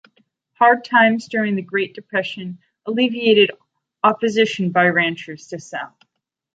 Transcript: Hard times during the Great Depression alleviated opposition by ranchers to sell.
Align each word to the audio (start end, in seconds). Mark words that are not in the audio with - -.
Hard 0.53 0.83
times 0.83 1.27
during 1.27 1.55
the 1.55 1.61
Great 1.61 1.93
Depression 1.93 2.57
alleviated 2.87 3.51
opposition 4.03 4.71
by 4.71 4.87
ranchers 4.87 5.45
to 5.49 5.59
sell. 5.59 5.95